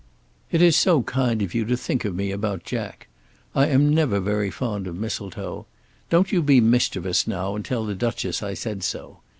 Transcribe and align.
It 0.51 0.63
is 0.63 0.75
so 0.75 1.03
kind 1.03 1.43
of 1.43 1.53
you 1.53 1.63
to 1.65 1.77
think 1.77 2.05
of 2.05 2.15
me 2.15 2.31
about 2.31 2.63
Jack. 2.63 3.05
I 3.53 3.67
am 3.67 3.93
never 3.93 4.19
very 4.19 4.49
fond 4.49 4.87
of 4.87 4.95
Mistletoe. 4.97 5.67
Don't 6.09 6.31
you 6.31 6.41
be 6.41 6.59
mischievous 6.59 7.27
now 7.27 7.55
and 7.55 7.63
tell 7.63 7.85
the 7.85 7.93
Duchess 7.93 8.41
I 8.41 8.55
said 8.55 8.81
so. 8.81 9.19